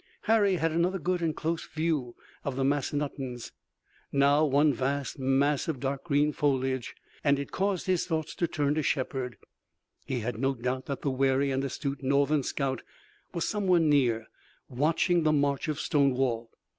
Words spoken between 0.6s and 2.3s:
another good and close view